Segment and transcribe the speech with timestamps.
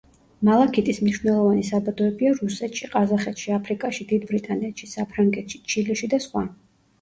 [0.47, 6.45] მალაქიტის მნიშვნელოვანი საბადოებია რუსეთში, ყაზახეთში, აფრიკაში, დიდ ბრიტანეთში, საფრანგეთში, ჩილეში და სხვა.